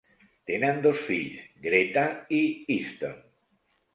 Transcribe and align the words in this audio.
Tenen 0.51 0.79
dos 0.85 1.01
fills, 1.09 1.43
Greta 1.67 2.05
i 2.39 2.41
Easton. 2.79 3.15